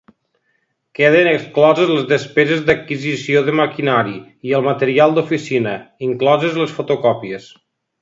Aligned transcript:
Queden 0.99 1.29
excloses 1.33 1.91
les 1.91 2.07
despeses 2.13 2.65
d'adquisició 2.71 3.45
de 3.51 3.55
maquinari 3.61 4.19
i 4.51 4.59
el 4.63 4.67
material 4.71 5.17
d'oficina, 5.19 5.79
incloses 6.13 6.61
les 6.65 6.79
fotocòpies. 6.81 7.51